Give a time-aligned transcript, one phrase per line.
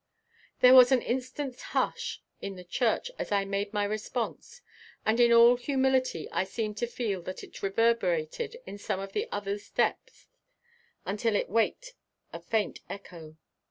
[0.61, 4.63] There was an instant's hush in the church as I made my response
[5.05, 9.27] and in all humility I seemed to feel that it reverberated in some of the
[9.31, 10.25] others' depths
[11.05, 11.93] until it waked
[12.33, 13.37] a faint echo.